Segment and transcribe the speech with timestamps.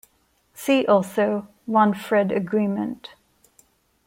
[0.55, 3.13] See also: Wanfried agreement.